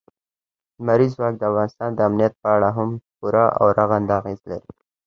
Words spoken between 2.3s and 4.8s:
په اړه هم پوره او رغنده اغېز لري.